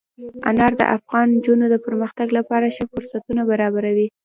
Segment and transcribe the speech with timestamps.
[0.49, 4.07] انار د افغان نجونو د پرمختګ لپاره ښه فرصتونه برابروي.